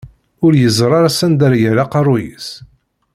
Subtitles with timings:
[0.45, 2.47] Ur yeẓri ara s anda ara yerr aqerru-s.